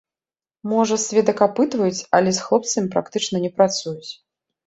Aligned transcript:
Можа, 0.71 0.95
сведак 1.03 1.43
апытваюць, 1.47 2.05
але 2.19 2.33
з 2.37 2.45
хлопцамі 2.47 2.87
практычна 2.97 3.35
не 3.47 3.51
працуюць. 3.59 4.09